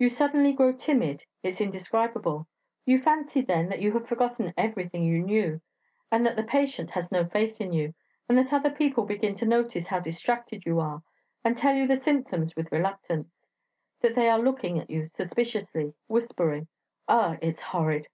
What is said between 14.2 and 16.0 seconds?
are looking at you suspiciously,